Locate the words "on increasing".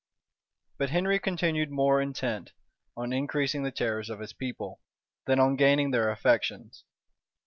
2.97-3.61